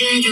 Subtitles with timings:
[0.00, 0.30] 追逐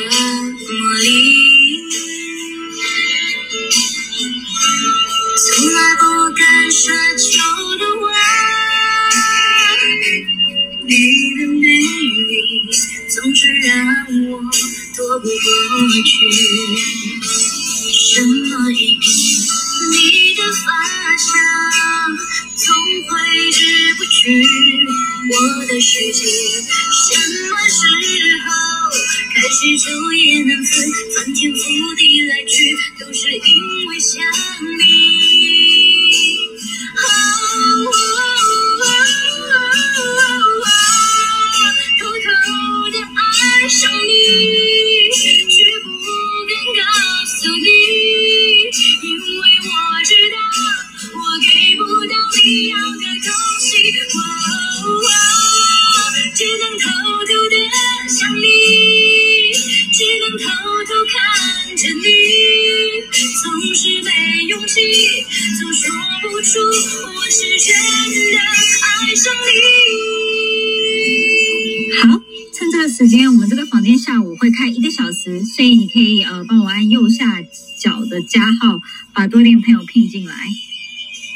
[74.38, 77.42] 会开一个小时，所以你可以呃帮我按右下
[77.78, 78.80] 角的加号，
[79.12, 80.34] 把多点朋友聘进来。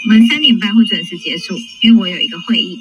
[0.05, 2.81] 我们三点半会准时结束，因为我有一个会议。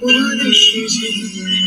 [0.00, 1.61] 我的世界。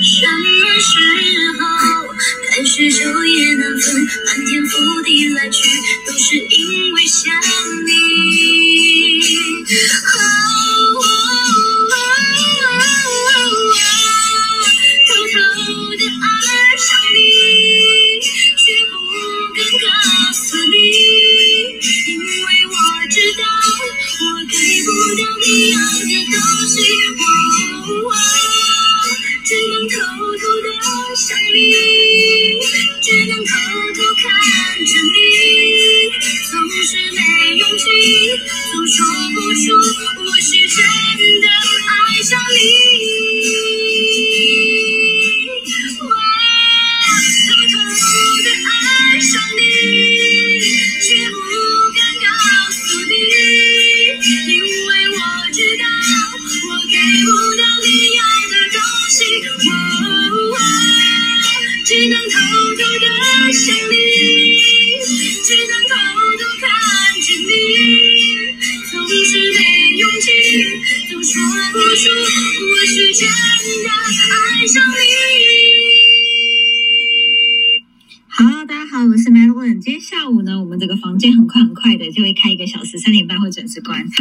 [83.52, 84.15] 时，三点半会准时关。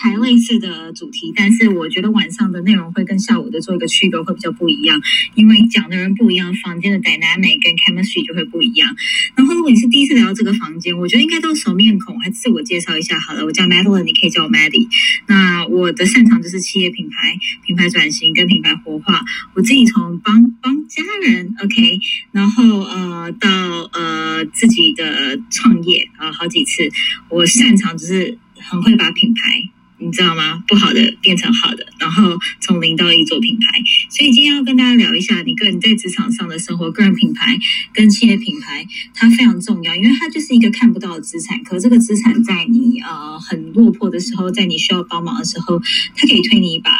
[0.00, 5.00] 然后今天晚上呢，也还会再开类似的主题，但是我觉得晚上的内容会跟下午的做一个区隔，会比较不一样，
[5.34, 8.94] 因为讲的人不一样，房间的 dynamic 跟 chemistry 就会不一样。
[9.34, 13.44] 然后如果你是第一次来到这个房间，我觉得应该都是熟面孔，还自我介绍一下好了。
[13.44, 14.86] 我叫 Madeline，你可以叫我 Maddie。
[15.26, 17.36] 那我的擅长就是企业品牌、
[17.66, 19.24] 品牌转型跟品牌活化。
[19.54, 21.98] 我自己从帮帮家人，OK。
[22.32, 23.48] 然后呃到
[23.92, 26.88] 呃自己的创业啊、好几次，
[27.30, 29.70] 我擅长就是很会把品牌。
[30.00, 30.62] 你知道吗？
[30.66, 33.82] 不好的变成好的，然后从零到一做品牌。
[34.08, 37.58] 所以今天要跟大家聊一下你个人在职场上的生活，个人品牌
[37.92, 41.62] 跟企业品牌，它非常重要，因为它就是一个看不到的资产。
[41.64, 45.80] 可这个资产在你呃很落魄的时候，在你需要帮忙的时候，
[46.14, 46.90] 它可以推你一把，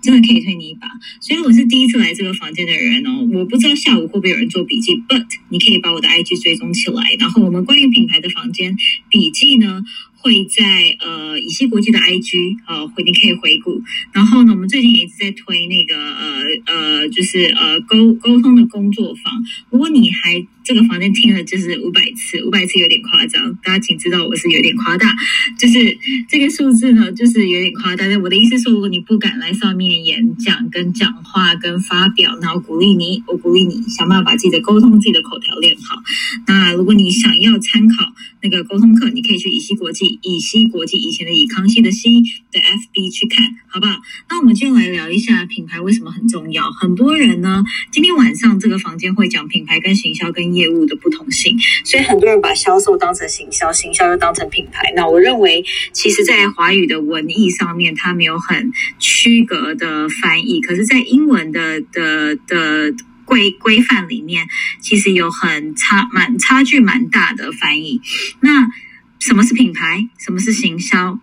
[0.00, 0.88] 真的可以推你一把。
[1.20, 8.76] 所以我是第一次来这个房间的人哦，我不知道下午会不会有人做笔记，but 你可以把我的 IG 追踪起来，然后我们关于品牌的房间
[9.10, 9.82] 笔记呢。
[10.26, 13.80] 会在呃以西国际的 IG 呃回你可以回顾，
[14.12, 19.32] 然后呢，我们最近也一直在推那个呃呃就是呃沟沟通的工作坊。
[19.70, 25.14] 如果你还这个房间听了就是五百次，五百次有点夸张，大家请知道我是有点夸大，
[25.56, 25.96] 就是
[26.28, 28.08] 这个数字呢，就是有点夸大。
[28.08, 36.02] 但我的意思说，如果你不敢来上面演讲、跟讲话、跟发表，然后鼓励你，我鼓励你想办法把自己的沟通、自己的口条练好。
[36.48, 44.00] 那如果你想要参考那个沟通课，你可以去以西国际、以西国际以前的以康熙的西的 FB 去看，好不好？
[44.28, 46.72] 那我们就来聊一下品牌为什么很重要。
[46.72, 54.92] 很多人呢，今天晚上这个房间会讲品牌跟行销跟业务的不同性，所以很多人把销售当成行销，行销又当成品牌。
[54.96, 62.94] 那我认为，其实，在华语的文艺上面，它没有很区隔的翻译，可是，在英文的的的
[63.24, 64.46] 规规范里面，
[64.80, 68.00] 其实有很差蛮差距蛮大的翻译。
[68.40, 68.66] 那
[69.18, 70.08] 什么是品牌？
[70.18, 71.18] 什么是行销？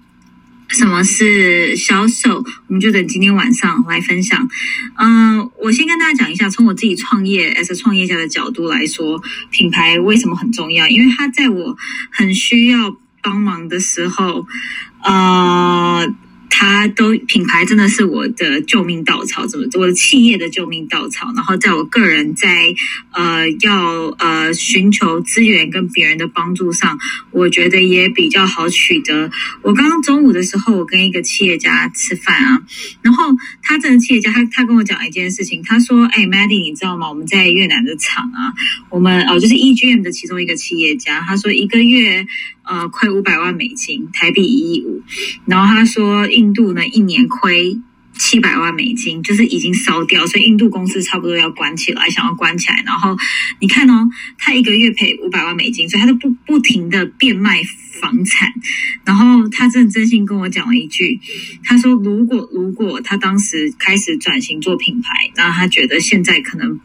[0.74, 2.44] 什么是销售？
[2.68, 4.50] 我们就等今天晚上来分享。
[4.98, 9.22] 嗯、我先跟大家讲一下，从我自己创业 as 创业家的角度来说，
[9.52, 10.88] 品牌为什么很重要？
[10.88, 11.78] 因为它在我
[12.12, 14.48] 很需要帮忙的时候，
[15.04, 16.14] 呃。
[16.56, 21.34] 它都品牌真的是我的救命稻草，怎么我的企业的救命稻草？
[21.36, 22.48] 然后在我个人在
[23.12, 27.00] 呃要呃寻求资源跟别人的帮助上，
[27.32, 29.32] 我觉得也比较好取得。
[29.64, 32.62] 我刚刚中午的时候，我跟一个企业家吃饭啊，
[33.02, 37.10] 然后他这个企业家他他跟我讲一件事情，他说：“哎，Maddie，你知道吗？
[37.10, 38.54] 我们在越南的厂啊，
[38.92, 42.28] 我们哦就是 EGM 的其中一个企业家，他说一个月
[42.64, 45.02] 呃快五百万美金，台币一亿五。
[45.46, 47.80] 然后他说，印度呢一年亏
[48.14, 52.84] 七百万美金，就是已经烧掉，所以印度公司差不多要关起来，想要关起来。
[52.86, 53.18] 然后
[53.60, 54.08] 你看哦，
[54.38, 57.62] 他一个月赔五百万美金，所以他就不不停的变卖
[58.00, 58.50] 房产。
[59.04, 61.20] 然后他真的真心跟我讲了一句，
[61.64, 66.80] 他说如果如果他当时开始转型做品牌，那他觉得现在可能。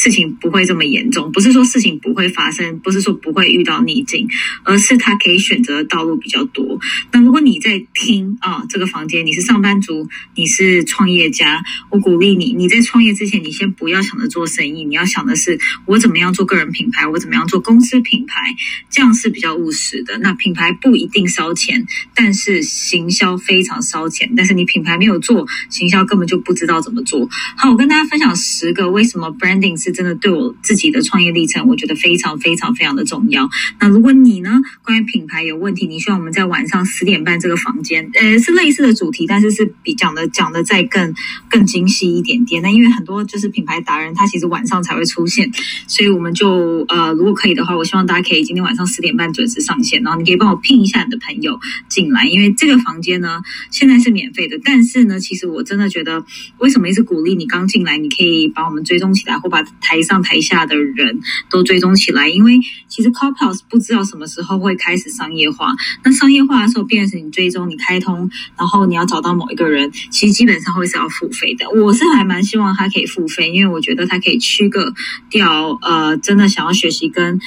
[0.00, 4.26] 事情不会这么严重，不是说事情不会发生，不是说不会遇到逆境，
[4.64, 6.80] 而是他可以选择的道路比较多。
[7.12, 18.40] 那如果你在听啊，这个房间你是上班族，你是创业家，我鼓励你，你在创业之前，你先不要想着做生意，你要想的是我怎么样做个人品牌，我怎么样做公司品牌，
[18.88, 20.16] 这样是比较务实的。
[20.18, 24.32] 那品牌不一定烧钱，但是行销非常烧钱。
[24.34, 27.28] 但是你品牌没有做，行销根本就不知道怎么做。
[27.56, 33.48] 好，我跟大家分享十个为什么 branding 是真的对我自己的创业历程，我觉得非常非常非常的重要。
[33.80, 41.14] 那如果你呢，关于品牌有问题，你希望我们在晚上十点半这个房间，呃，是类似的主题，但是是比讲的讲的再更
[41.50, 42.62] 更精细一点点。
[42.62, 45.50] 那因为很多就是品牌达人，他其实晚上才会出现，
[45.86, 51.58] 所以我们就呃，如果可以的话，我希望大家可以今天晚上十点半准时上线，然后你可以帮我聘一下你的朋友
[51.88, 53.40] 进来，因为这个房间呢
[53.70, 56.24] 现在是免费的，但是呢，其实我真的觉得，
[56.58, 61.20] 为什么一直鼓励你刚进来，你可以把我们追踪起来，或把台上台下的人
[61.50, 62.58] 都追踪起来，因为
[62.88, 65.74] 其实 Clubhouse 不知道什么时候会开始商业化。
[66.04, 71.68] 那商业化的时候，变成你追踪、你开通，然后你要找到某一个人，其实基本上会是要付费的。
[71.70, 74.92] 我是还蛮希望他可以付费，因为我觉得他可以区个
[75.28, 77.40] 掉呃，真的想要学习跟。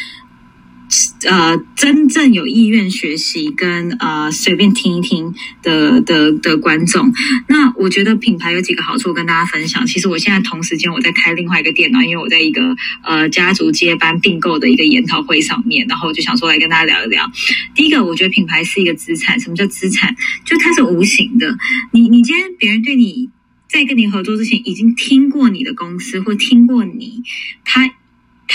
[1.29, 7.12] 呃，真正有意愿学习跟呃随便听一听的的的观众，
[7.47, 9.85] 那我觉得品牌有几个好处跟大家分享。
[9.88, 17.31] 其实我现在同时间我在开另外一个电脑，因为我在一个呃家族接班并购的一个研讨会上面，然后我就想说来跟大家聊一聊。
[17.73, 19.39] 第一个，我觉得品牌是一个资产。
[19.39, 20.15] 什么叫资产？
[20.45, 21.57] 就它是无形的。
[21.91, 23.29] 你你今天别人对你
[23.67, 27.23] 在跟你合作之前，已经听过你的公司或听过你，
[27.63, 27.89] 他。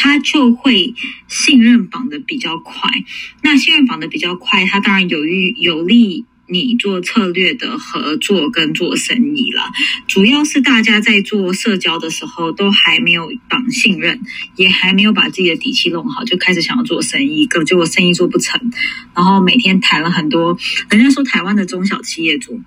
[0.00, 0.94] 他就会
[1.26, 2.88] 信任绑的比较快，
[3.42, 9.64] 那信任绑的比较快，他当然有利有利你做策略的合作跟做生意了。
[10.06, 14.20] 主要是大家在做社交的时候都还没有绑信任，
[14.54, 18.70] 也还没有把自己的底气弄好，就开始想要做生意，结果生意做不成，
[19.16, 20.56] 然后每天谈了很多，
[20.90, 22.62] 人家说台湾的中小企业主。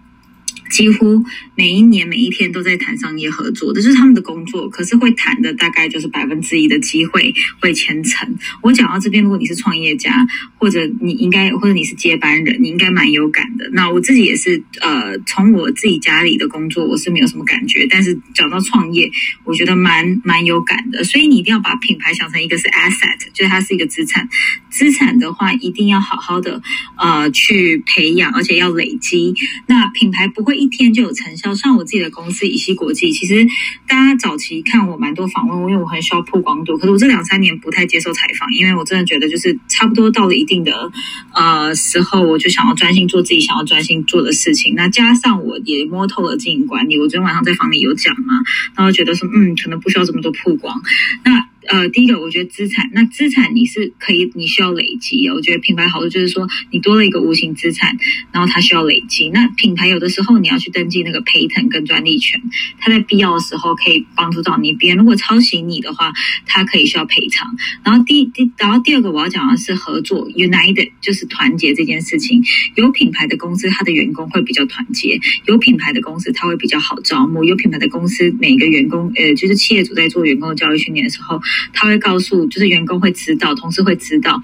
[0.71, 1.23] 几乎
[1.55, 4.69] 每一年每一天都在谈商业合作，这是他们的工作。
[4.69, 8.33] 可是会谈的大概就是百分之一的机会会签成。
[8.63, 10.25] 我讲到这边，如果你是创业家，
[10.57, 13.69] 或者你应该，或者你是接班人，你应该蛮有感的。
[13.73, 17.85] 那我自己也是，呃，从我自己家里的工作，我是没有什么感觉。
[17.89, 19.11] 但是讲到创业，
[19.43, 21.03] 我觉得蛮蛮有感的。
[21.03, 24.29] 所以你一定要把品牌想成一个是 asset，就是它是一个资产。
[24.69, 26.61] 资产的话，一定要好好的
[26.97, 29.35] 呃去培养，而且要累积。
[29.67, 30.60] 那品牌不会。
[30.61, 33.47] 一天就有成效，像我自己的公司以西国际，其实
[33.87, 36.77] 大家早期看我蛮多访问，因为我很需要曝光度。
[36.77, 40.91] 可是我这两三年不太接受采访，因为我真的觉得就是差不多到了一定的
[41.33, 44.75] 呃时候，我就想要专心做自己想要专心做的事情。
[44.75, 48.35] 那加上我也摸透了经营管理，我昨天晚上在房里有讲嘛，
[48.75, 50.79] 然后觉得说嗯，可能不需要这么多曝光。
[51.25, 55.29] 那呃，第一个我觉得资产，那资产你是可以，你需要累积。
[55.29, 57.95] 我觉得品牌好处就是说，你多了一个无形资产，
[58.33, 59.29] 然后它需要累积。
[59.29, 62.41] 那品牌有的时候你要去登记那个 patent 跟专利权，
[62.77, 64.73] 它在必要的时候可以帮助到你。
[64.73, 66.11] 别人如果抄袭你的话，
[66.45, 67.55] 它可以需要赔偿。
[67.85, 72.43] 然后第第，然后第二个我要讲的是合作，united 就是团结这件事情。
[72.75, 81.39] 有品牌的公司，它的员工会比较团结；有品牌的公司，它会比较好招募；有品牌的公司，每个员工，呃，就是企业主在做员工的教育训练的时候，
[81.73, 84.41] 他会告诉，就是员工会知道，同事会知道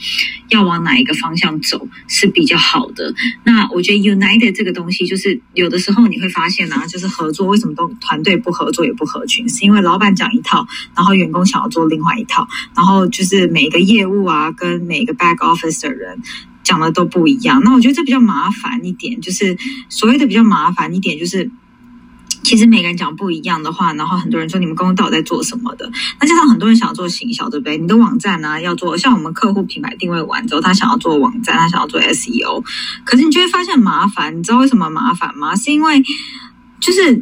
[0.50, 3.13] 要往哪一个方向走是比较好的。
[3.43, 16.19] 那我觉得 united 这个东西，就是有的时候你会发现啊，就是合作为什么都团队不合作也不合群，是因为老板讲一套，然后员工想要做另外一套，然后就是每个业务啊，跟每个 back office 的人。
[16.63, 19.57] 讲的都不一样，那我觉得这比较麻烦一点，就是
[19.88, 21.50] 所谓的比较麻烦一点，就是
[22.48, 27.77] 其实每个人讲不一样的话，然后很多人说你们公司到底在做什么的，那加上很多人想要做行销，对不对？
[27.77, 32.63] 你的网站呢要做，像我们客户品牌定位完之后，他想要做网站，他想要做 SEO，
[33.04, 35.54] 可是你就会发现麻烦，你知道为什么麻烦吗？
[35.58, 36.01] 是因为
[36.80, 37.22] 就是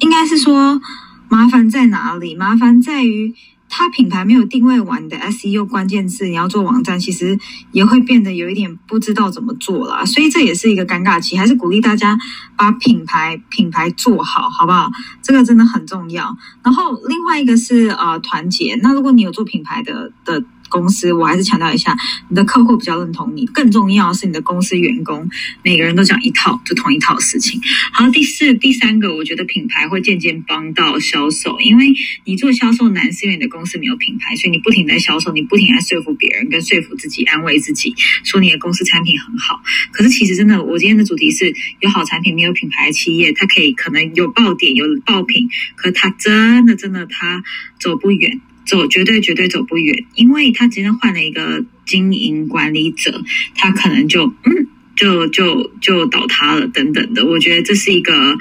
[0.00, 0.80] 应该是说
[1.28, 2.34] 麻烦在哪里？
[2.34, 3.32] 麻烦在于。
[3.76, 7.36] 它品牌没有定位完的 SEO 关键字，你要做网站，其实
[7.72, 10.04] 也会变得有一点不知道怎么做啦。
[10.04, 12.16] 所以这也是一个尴尬期，还是鼓励大家
[12.54, 14.88] 把品牌品牌做好，好不好？
[15.20, 16.36] 这个真的很重要。
[16.62, 18.78] 然后另外一个是呃团结。
[18.80, 20.44] 那如果你有做品牌的的。
[20.74, 21.94] 公司，我还是强调一下，
[22.28, 23.46] 你的客户比较认同你。
[23.46, 25.30] 更重要是你的公司员工，
[25.62, 27.60] 每个人都讲一套，就同一套事情。
[27.92, 39.62] 好，第四、第三个，我觉得品牌会渐渐帮到销售，因为你做销售难，是因为你的公司没有品牌，所以你不停在销售，你不停在说服别人，跟说服自己，安慰自己，说你的公司产品很好。
[39.92, 47.44] 可是其实真的，我今天的主题是有好产品，没有品牌的企业，它可以可能有爆点，有爆品，可它真的真的它
[47.78, 48.40] 走不远。
[48.66, 53.22] 走绝对绝对走不远，因为他今天换了一个经营管理者，
[53.54, 54.66] 他可能就嗯
[54.96, 57.26] 就就就倒塌了等等的。
[57.26, 58.36] 我觉得这是一个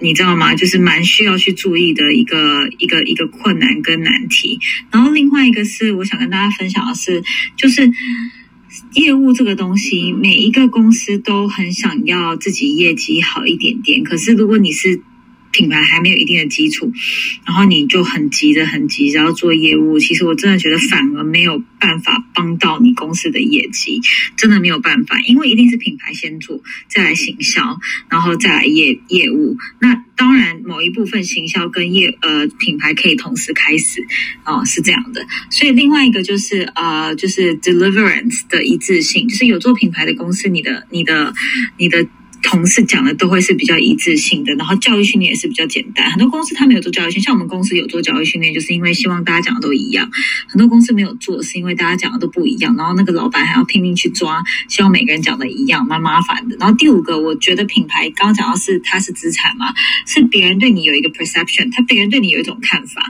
[0.00, 0.54] 你知道吗？
[0.54, 4.58] 就是蛮需要去注意的一个一个一个困难跟难题。
[4.90, 7.22] 然后另外一个是我想跟大家分享的是，
[7.56, 7.88] 就是
[8.94, 14.02] 业务这个东西，每一个公司都很想要自己业绩好一点点。
[14.02, 15.02] 可是如果你是
[15.52, 16.90] 品牌还没有一定的基础，
[17.46, 19.98] 然后你就很急着、很急着要做业务。
[19.98, 24.00] 其实我真的觉得反而没有办法帮到你公司的业绩，
[24.36, 27.78] 真的没有办法，因为一定是品牌先做，再来行销，
[28.08, 29.56] 然后再来业业务。
[29.78, 34.06] 那当然，某一部分行销跟业呃品牌可以同时开始，
[34.44, 35.26] 哦，是这样的。
[35.50, 41.34] 所以另外一个就是呃，就是 deliverance 的一致性，就是有做品牌的公司，你的、你的、
[41.76, 42.08] 你的。
[42.42, 46.10] 同事讲的都会是比较一致性的，然后教育训练也是比较简单。
[46.10, 50.10] 很多公司他没有做教育训练，像我们公司有做教育训练，就是因为希望大家讲的都一样。
[50.48, 56.56] 很多公司没有做，是因为大家讲的都不一样，然后那个老板还要拼命去抓，希望每个人讲的一样，蛮麻烦的。
[56.58, 59.66] 然后第五个，我觉得品牌刚刚讲到是它是资产嘛，
[60.06, 63.02] 是别人对你有一个 perception，他别人对你有一种看法。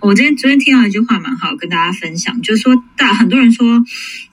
[0.00, 3.82] 我今天昨天听到一句话蛮好，跟大家分享，就是说大很多人说，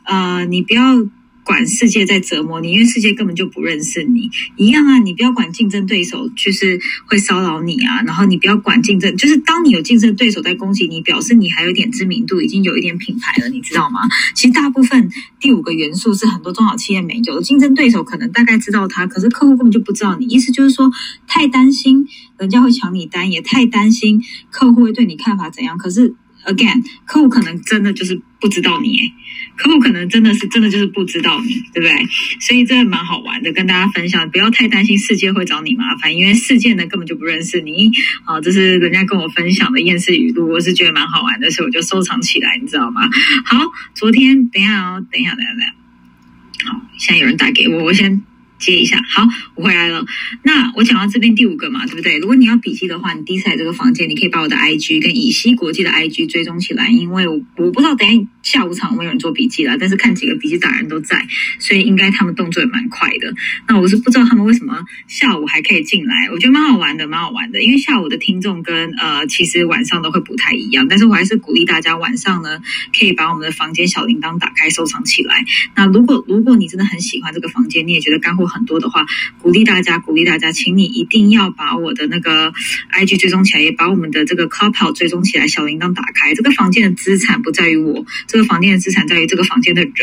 [0.03, 1.07] 呃，你不要。
[1.47, 4.99] 管世界在折磨你，因为世界根本就不认识你一样啊！
[4.99, 8.01] 你不要管竞争对手，就是会骚扰你啊。
[8.01, 14.01] 然后你不要管竞争，就是当你有竞争对手在攻击你，表示你还有点知名度，已经有一点品牌了，你知道吗？
[14.35, 20.25] 其实大部分第五个元素是很多中小企业没有的，竞争对手可能大概知道他，可是客户根本就不知道你。
[20.25, 20.91] 意思就是说，
[21.27, 22.05] 太担心
[22.37, 25.77] 人家会抢你单，也太担心客户会对你看法怎样。
[25.77, 26.13] 可是
[26.47, 29.13] again，客户可能真的就是不知道你。
[29.55, 31.91] 客户可能真的是真的就是不知道你，对不对？
[32.39, 34.29] 所以这蛮好玩的，跟大家分享。
[34.29, 37.89] 不要太担心世界会找你麻烦，因为世界呢根本就不认识你。
[38.23, 43.01] 好，这是人家跟我分享的厌世语录，我是觉得蛮好玩的，所以我就收藏起来，你知道吗？
[43.45, 43.59] 好，
[43.95, 46.71] 昨天等一下哦，等一下，等一下，等一下。
[46.71, 48.21] 好，现在有人打给我，我先。
[48.59, 49.23] 接一下，好，
[49.55, 50.05] 我回来了。
[50.43, 52.17] 那我讲到这边第五个嘛，对不对？
[52.17, 61.27] 如果你要笔记的话，你第一次来这个房间，你可以把我的 IG 跟以西国际的 IG 追踪起来，因为我我不知道等下下午场有没有人做笔记了，但是看几个笔记打人都在，
[61.59, 63.33] 所以应该他们动作也蛮快的。
[63.67, 67.61] 那我是不知道他们为什么下午还可以进来，我觉得蛮好玩的，蛮好玩的。
[67.61, 72.59] 因为下午的听众跟呃，其实晚上都会不太一样，但是我还是鼓励大家晚上呢，
[72.97, 75.45] 可以把我们的房间小铃铛打开收藏起来。
[75.75, 78.46] 那如果如果你真的很喜欢这个房间，你也觉得干货。
[78.47, 79.05] 很多的话，
[79.41, 82.53] 鼓励大家，鼓励大家，请你一定要把我的那个
[82.93, 86.33] IG 追踪起来，也把我们的这个 Clubhouse 追踪起来，小铃铛打开。
[86.33, 89.93] 这个房间的资产不在于我，这个房间的资产在于这个房间的人，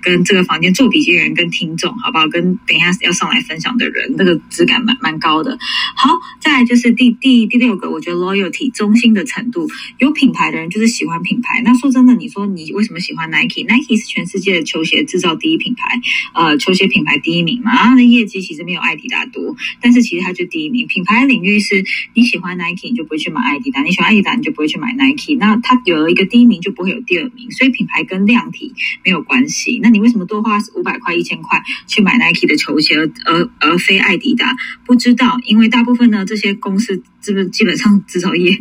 [0.00, 2.28] 跟这个房间做笔记的人，跟听众，好不好？
[2.28, 5.58] 跟等一下要上来分享的人，那个质感蛮蛮高的。
[5.96, 11.60] 好，再来就是第第第六个，我觉得 loyalty 忠心的程度，有品牌的人就是喜欢品牌。
[11.64, 16.00] 那说真的，你说你为什么喜欢 Nike？Nike 是全世界的球鞋制造第一品牌，
[16.34, 17.89] 呃，球鞋品牌第一名嘛。
[17.90, 20.86] 它的业绩其实没有艾迪达多，但是其实它就第一名。
[20.86, 25.36] 品牌领域是你喜欢 Nike，你就不会去买艾迪达；你喜欢艾迪达，你就不会去买 Nike。
[25.38, 27.50] 那它有了一个第一名，就不会有第二名。
[27.50, 28.72] 所以品牌跟量体
[29.04, 29.78] 没有关系。
[29.82, 34.56] 那你为什么多花五百块、一千块去买 Nike 的球鞋，而而而非艾迪达？
[34.86, 38.56] 不知道，因为大部分呢，这些公司是不是基本上制造业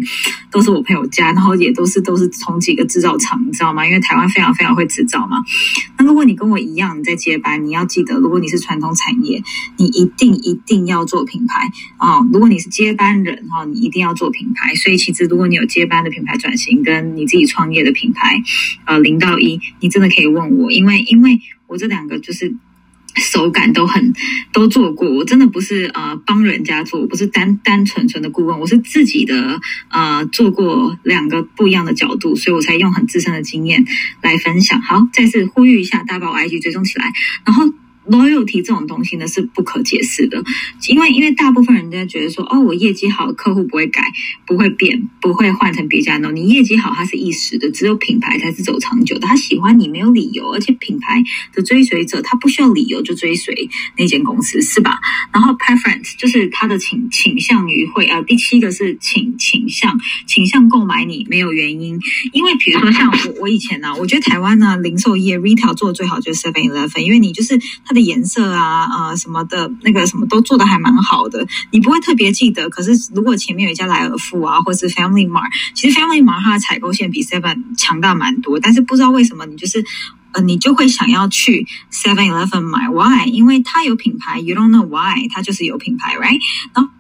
[0.51, 3.85] 都是我朋友家，然后也都是都是从几个制造厂，你知道吗？
[3.85, 5.37] 因为台湾非常非常会制造嘛。
[5.97, 9.41] 那如果你跟我一样你在接班，你要记得，如果你是传统产业，
[9.77, 12.19] 你一定一定要做品牌啊。
[12.31, 14.75] 如果你是接班人哈，你一定要做品牌。
[14.75, 18.41] 所以其实如果你有接班的品牌转型，跟你自己创业的品牌，
[18.85, 22.55] 呃，零到一，你真的可以问我，因为因为我这两个就是。
[23.15, 24.13] 手感都很
[24.51, 33.85] 都做过，我真的不是呃帮人家做，不是单单纯纯的顾问，我是自己的呃做过两个不一样的角度，所以我才用很自身的经验
[34.21, 34.81] 来分享。
[34.81, 37.11] 好，再次呼吁一下，大家把我 IG 追踪起来，
[37.45, 37.63] 然后。
[38.09, 40.43] Loyalty 这种东西呢是不可解释的，
[40.87, 44.03] 因为因为大部分人家觉得说，哦，我业绩好，客户不会改，
[44.45, 46.31] 不会变，不会换成别家的。
[46.31, 49.27] 你业绩好，它是一时的，只有品牌才是走长久的。
[49.27, 51.23] 他喜欢你没有理由，而且品牌
[51.53, 54.99] 的追随者他不需要理由就追随那间公司，是吧？
[55.31, 61.99] 然后 preference 就是他的倾倾向于会啊，第七个是倾倾向倾向购买你没有原因，
[62.33, 67.55] 因为比如说像我我以前呢，我觉得台湾呢零售业 retail 做的最好就是 Seven Eleven，因为你就是
[67.85, 67.98] 它的。
[67.99, 72.69] 颜色啊，呃，什么的，那个什么都做的还蛮好的，你不会特别记得。
[72.69, 78.59] 可是如果前面有一家莱尔富啊，或是 Family Mart，其实 Family Mart 它的采购线比 Seven 强大蛮多。
[78.59, 79.83] 但是不知道为什么，你就是
[80.31, 83.25] 呃，你就会想要去 Seven Eleven 买，Why？
[83.27, 85.27] 因为它有品牌，You don't know why？
[85.29, 86.39] 它就是有品牌，Right？
[86.73, 86.91] 然后。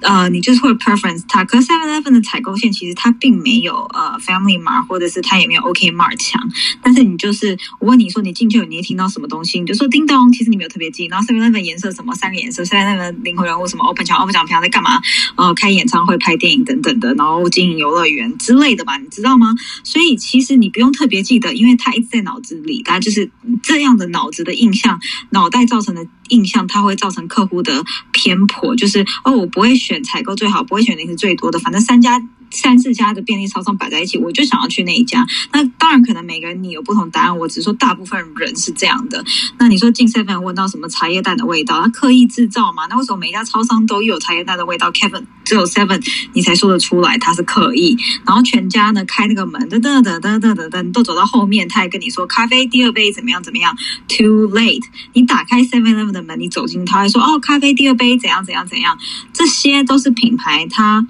[0.00, 6.40] 呃，你就是会 preference 它，可是 Seven Eleven 的采购线其实它并没有呃 Family Mart 或者是它也没有 OK Mart 强，
[6.82, 11.06] 但是你就是我问你说你进去你听到什么东西，你就说叮咚，其实你没有特别记。
[11.06, 15.00] 然后 Seven Eleven 颜色什么三个颜色，Seven Eleven 灵魂人物什么 Open 墙 Open 墙平常在干嘛？
[15.36, 19.54] 呃，开演唱会、拍电影等等的，然后经营游乐园之类的吧，你知道吗？
[19.84, 23.30] 所以其实你不用特别记得，因为它一直在脑子里，它就是
[23.62, 26.06] 这样的脑子的印象，脑袋造成的。
[26.28, 32.22] 印象它会造成客户的偏颇，就是哦，我不会选采购最好，不会选零食最多的，反正三家。
[32.50, 35.26] 三四家的便利超商摆在一起，我就想要去那一家。
[35.52, 37.38] 那当然，可能每个人你有不同答案。
[37.38, 39.24] 我只是说，大部分人是这样的。
[39.58, 41.80] 那你说进 seven 闻到什么茶叶蛋的味道？
[41.82, 42.86] 他刻意制造嘛？
[42.88, 47.96] 那为什么每一家超商都有茶叶蛋的味道？Kevin 只有 seven 你才说得出来，他是刻意。
[48.26, 53.76] 然后全家呢开那个门，噔噔噔噔噔噔噔，都走到后面，他还跟你说咖啡第二杯怎么样怎么样
[54.08, 54.84] ？Too late！
[55.12, 58.98] 你打开 seven eleven 的门，你走进，他还说哦，咖啡第二杯怎样怎样怎样？
[59.32, 61.06] 这些都是品牌，它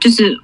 [0.00, 0.40] 就是。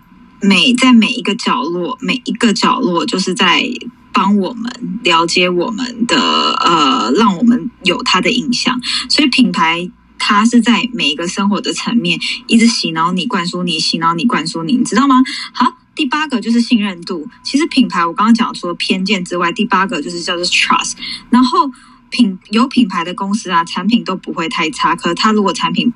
[0.47, 3.65] 每在每一个角落，每一个角落，就是在
[4.13, 8.81] 帮我们了解我们的呃，让我们有它的印象。
[9.09, 15.17] 所以品牌它是在每一个生活的层面，一直洗脑你、灌输你、洗脑你、灌输你，你知道吗？
[15.53, 17.29] 好，第八个就是信任度。
[17.43, 20.93] 其实品牌我刚刚讲除了偏见之外，第八个就是叫做 trust。
[21.31, 21.71] 然后
[22.11, 24.95] 品有品牌的公司啊，产品都不会太差。
[24.95, 25.93] 可它如果产品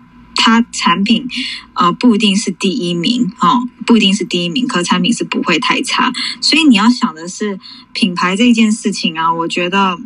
[0.48, 1.28] 它产品，
[1.74, 6.10] 呃，不一定是第一名哦，不一定是第一名，可产品是不会太差。
[6.40, 7.60] 所以你要想的是
[7.92, 9.98] 品牌这件事情啊，我觉得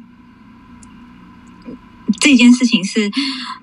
[2.21, 3.11] 这件事情是。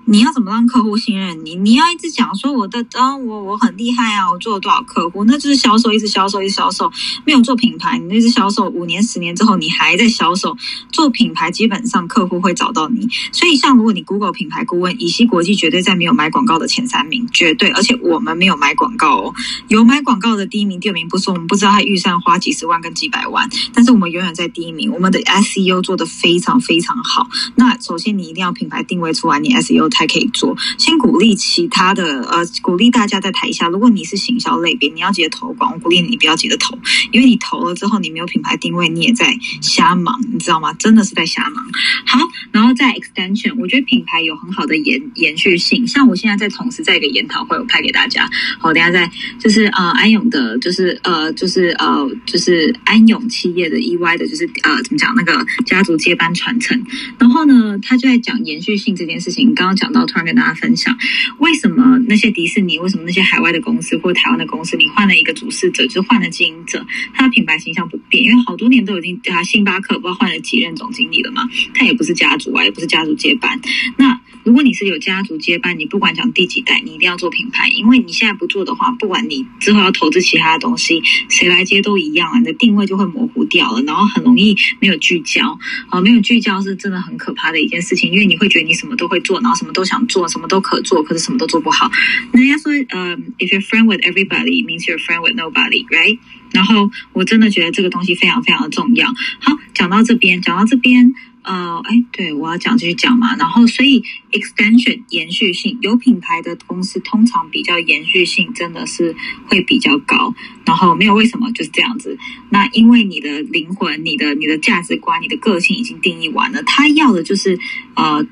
[0.06, 1.54] 你要怎么让客户信任你？
[1.54, 6.90] 你要一直讲说我的，啊，我我很厉害啊，我做了多少客户，那就是销售，一直销售，一直销售，
[7.24, 10.56] 没有做品牌，你那直销售五年、十年之后，你还在销售。
[10.90, 17.68] 做品牌基本上客户会找到你，所以像如果你 Google 品牌顾问，以西国际绝对在没有买广告的前三名，绝对。
[17.68, 19.34] 而且我们没有买广告哦，
[19.68, 24.90] 有买广告的第一名、第二名不说，我们不知道他预算花几十万跟几百万，但是我们永远在第一名。
[24.92, 27.28] 我们的 SEO 做的非常非常好。
[27.54, 29.90] 那首先你一定要品牌定位出来，你 SEO。
[29.90, 30.56] 才可以做。
[30.78, 33.66] 先鼓励其他的，呃，鼓励大家在台下。
[33.68, 36.78] 如果你是行销类别，你要记得投广，我鼓励你不要急着投，
[37.10, 40.72] 因为你投了之后，你没有品牌定位，你也在瞎忙，你知道吗？
[40.74, 41.64] 真的是在瞎忙。
[42.06, 42.20] 好，
[42.52, 45.86] 然后在 extension，我觉得品牌有很好的延延续性。
[45.86, 48.28] 像我现在在同时在一个研讨会，我拍给大家。
[48.58, 56.80] 好，等下在就是呃安永的，就是呃就是呃就是安永企业的 EY 的，就是呃怎么讲那个家族接班传承。
[57.18, 58.29] 然后呢，他就在讲。
[58.44, 60.96] 延续性这件事情，刚刚讲到，突然跟大家分享，
[61.38, 73.60] 为什么那些迪士尼，为什么那些海外的公司或台湾的公司，你换了一个主事者，就换了经营者，他的品牌形象不变，因为好多年都已经啊，星巴克不知道换了几任总经理了嘛，他也不是家族啊，也不是家族接班。
[73.96, 85.58] 那如果你是有家族接班，你不管讲第几代，你一定要做品牌，因为你现在不做的话，不管你之后要投资其他的东西，谁来接都一样啊，你的定位就会模糊掉了，然后很容易没有聚焦
[85.90, 91.90] 啊，没有聚焦是真的很可怕的一件事情，因为你会觉得你什么都会做，然后什么都想做，什么都可做，可是什么都做不好。
[92.32, 96.18] 人家说，呃，if you're friend with everybody means you're friend with nobody，right？
[96.52, 99.06] 然后我真的觉得这个东西非常非常的重要。
[99.40, 101.12] 好，讲到这边，讲到这边。
[101.42, 109.14] 呃，哎，对我要讲继续讲嘛，然后所以 extension 延续性有品牌的公司通常比较延续性真的是
[109.46, 112.18] 会比较高，然后没有为什么就是这样子。
[112.50, 117.58] 那因为你的灵魂、你的你的价值观、你的个性已经定义完了，他要的就是
[117.94, 118.26] 呃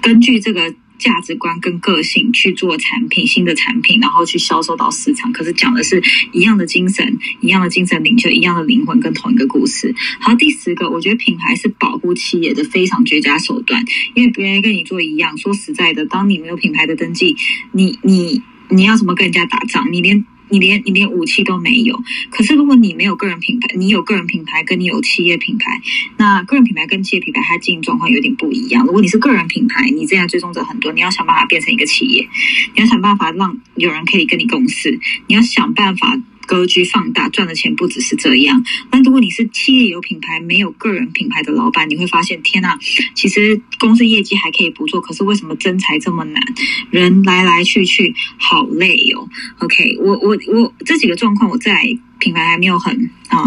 [0.00, 0.74] 根据这个。
[1.02, 5.32] 价值观跟个性去做产品，新的产品，然后去销售到市场。
[5.32, 9.92] 可是讲的是一样的精神，一样的精神领袖，一样的灵魂，跟同一个故事。
[10.20, 13.84] 好，第十个，我觉得品牌是保护企业的非常绝佳手段，
[14.14, 15.36] 因为别人跟你做一样。
[15.36, 17.34] 说实在的，当你没有品牌的登记，
[17.72, 19.92] 你你你要怎么跟人家打仗？
[19.92, 21.98] 你连你连你连武器都没有，
[22.30, 25.80] 可是如果你没有个人品牌，你有个人品牌，跟你有企业品牌，
[26.18, 28.84] 那个人品牌跟企业品牌它经营状况有点不一样。
[28.84, 32.28] 如果你是个人品牌，你这样追踪者很多，你要想办法变成一个企业，
[32.74, 36.20] 你要想办法让有人可以跟你共事，你要想办法。
[36.52, 38.62] 格局放大，赚的钱不只是这样。
[38.90, 42.76] 那如果你是企业有品牌，没有个人品牌的老板，你会发现，天呐，
[43.14, 46.42] 其实公司业绩还可以不做，可是为什么增财这么难？
[46.90, 49.26] 人来来去去，好累哟。
[49.60, 51.98] OK，我我我这几个状况，我在。
[52.22, 53.42] 品牌还没有很啊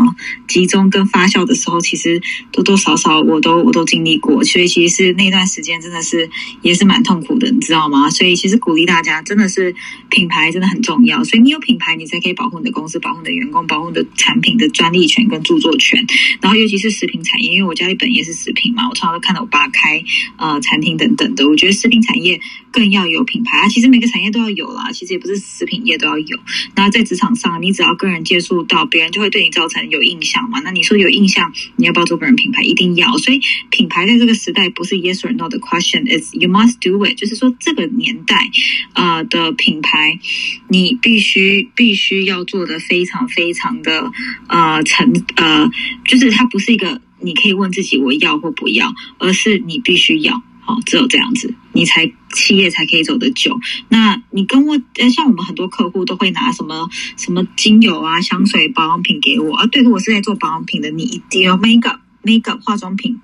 [0.50, 6.30] 集中跟发酵的时候，其实多多少少我都我都经历过，所以其实是那段时间真的是
[6.62, 8.10] 也是蛮痛苦的，你知道吗？
[8.10, 9.74] 所以其实鼓励大家，真的是
[10.10, 16.06] 品牌真的很重要，所以你有品牌，你才可以保护你的公司，保护你的员工，保护你的产品的专利权跟著作权。
[16.42, 20.04] 然后尤其是食品产业，因为我家里本业是食品嘛，我常常都看到我爸开
[20.38, 22.40] 呃餐厅等等的，我觉得食品产业
[22.76, 23.68] 更要有品牌啊。
[23.70, 26.40] 其实每个产业都要有啦，其实也不是食品业都要有。
[26.76, 28.66] 然后在职场上，你只要跟人接触。
[28.68, 30.60] 到别人就会对你造成有印象嘛？
[30.64, 32.64] 那你说有印象，你要不要做个人品牌？
[32.64, 33.16] 一定要。
[33.20, 37.16] 所以品牌在这个时代不是 yes or no 的 question，is you must do it。
[37.16, 38.50] 就是说这个年代
[38.94, 40.20] 啊的品牌，
[40.68, 44.12] 你必须必须要做的非常非常的
[44.48, 45.70] 呃成呃，
[46.08, 50.42] 就是它不是一个你可以问自己我要或不要，而是你必须要。
[50.68, 53.60] 哦，只有这样子，你才企业才可以走得久。
[53.88, 54.76] 那你跟我，
[55.14, 59.68] 像我们很多客户都会拿什么什么精油啊、香水、保养品给我啊。
[59.68, 63.20] 对，我是在做保养品的，你一定要 make up make up 化妆品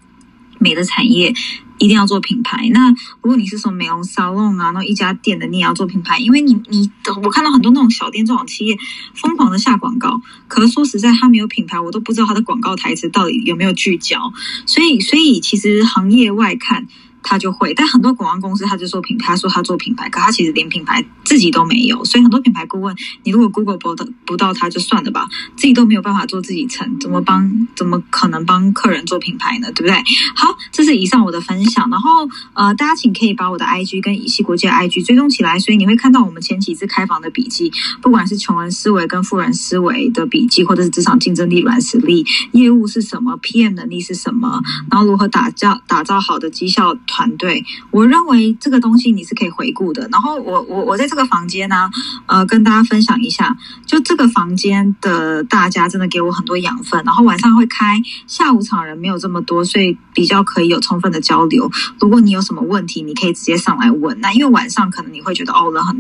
[0.60, 1.34] 美的产业
[1.80, 2.70] 一定要做品牌。
[2.72, 6.92] 那如果你是什么美容沙龙啊，那一家店的，你也要做品牌，因为你你
[7.24, 8.78] 我看到很多那种小店、这种企业
[9.16, 14.32] 疯狂的下广告，可是说实在，他没有品牌，我都不知道他的广告台词到底有没有聚焦。
[14.68, 16.86] 所以，所以其实行业外看。
[17.24, 22.04] 他就会，但很多广告公司他就做品牌，他说他做品牌，可他其实连品牌自己都没有。
[22.06, 27.68] 所以很多品牌顾问，你如果 Google 不到不到他就算了吧，自己都没有办法做自己成，怎么帮？
[27.76, 29.72] 怎么可能帮客人做品牌呢？
[29.74, 29.96] 对不对？
[30.36, 31.90] 好，这是以上我的分享。
[31.90, 46.96] 然后呃，大家请可以把我的 IG 跟以西国际 IG 追踪起来，所以你会看到我们前几次开房的笔记，不管是穷人思维跟富人思维的笔记，或者是职场竞争力软实力，业务是什么，PM 能力是什么，然后如何打造打造好的绩效。
[47.12, 50.08] 团队，我认为这个东西你是可以回顾的。
[50.12, 51.90] 然后我我我在这个房间呢，
[52.26, 57.04] 呃，跟大家分享一下，就这个房间的大家真的给我很多养分。
[57.04, 61.70] 然后晚上会开下午场，人没有这么多，所以比较可以有充分的交流。
[62.00, 64.18] 如果你有什么问题，你可以直接上来问。
[64.22, 66.00] 那因为晚上可能你会觉得哦人很